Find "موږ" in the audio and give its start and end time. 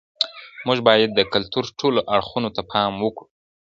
0.65-0.77